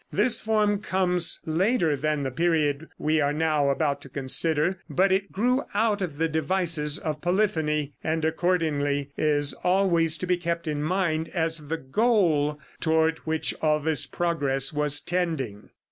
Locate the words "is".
9.15-9.53